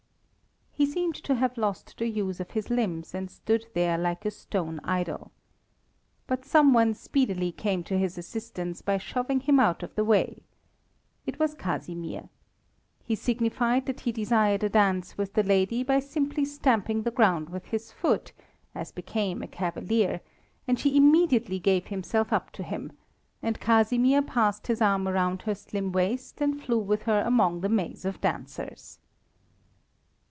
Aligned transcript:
He 0.73 0.87
seemed 0.87 1.13
to 1.25 1.35
have 1.35 1.59
lost 1.59 1.95
the 1.99 2.07
use 2.07 2.39
of 2.39 2.51
his 2.51 2.71
limbs, 2.71 3.13
and 3.13 3.29
stood 3.29 3.67
there 3.75 3.99
like 3.99 4.25
a 4.25 4.31
stone 4.31 4.79
idol. 4.83 5.31
But 6.25 6.43
some 6.43 6.73
one 6.73 6.95
speedily 6.95 7.51
came 7.51 7.83
to 7.83 7.99
his 7.99 8.17
assistance 8.17 8.81
by 8.81 8.97
shoving 8.97 9.41
him 9.41 9.59
out 9.59 9.83
of 9.83 9.93
the 9.93 10.03
way. 10.03 10.41
It 11.27 11.37
was 11.37 11.53
Casimir. 11.53 12.29
He 13.03 13.13
signified 13.13 13.85
that 13.85 13.99
he 14.01 14.11
desired 14.11 14.63
a 14.63 14.69
dance 14.69 15.19
with 15.19 15.33
the 15.35 15.43
lady 15.43 15.83
by 15.83 15.99
simply 15.99 16.45
stamping 16.45 17.03
the 17.03 17.11
ground 17.11 17.49
with 17.49 17.65
his 17.65 17.91
foot, 17.91 18.33
as 18.73 18.91
became 18.91 19.43
a 19.43 19.47
cavalier, 19.47 20.19
and 20.67 20.79
she 20.79 20.97
immediately 20.97 21.59
gave 21.59 21.87
herself 21.87 22.33
up 22.33 22.49
to 22.53 22.63
him, 22.63 22.91
and 23.43 23.59
Casimir 23.59 24.23
passed 24.23 24.65
his 24.65 24.81
arm 24.81 25.07
around 25.07 25.43
her 25.43 25.53
slim 25.53 25.91
waist 25.91 26.41
and 26.41 26.59
flew 26.59 26.79
with 26.79 27.03
her 27.03 27.21
among 27.23 27.61
the 27.61 27.69
maze 27.69 28.03
of 28.03 28.19
dancers. 28.19 28.97